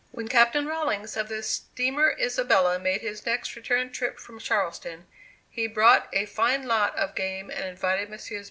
When 0.09 0.27
Captain 0.27 0.65
Rawlings, 0.65 1.15
of 1.15 1.29
the 1.29 1.43
Steamer 1.43 2.09
"Isabella" 2.19 2.79
made 2.79 3.01
his 3.01 3.23
next 3.23 3.55
return 3.55 3.91
trip 3.91 4.17
from 4.17 4.39
Charleston, 4.39 5.05
he 5.47 5.67
brought 5.67 6.09
a 6.11 6.25
fine 6.25 6.63
lot 6.67 6.95
of 6.97 7.13
game 7.13 7.51
and 7.51 7.65
invited 7.65 8.09
Messrs. 8.09 8.39